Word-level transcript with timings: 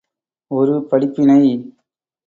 ஒரு 0.51 0.75
படிப்பினை…. 0.89 1.39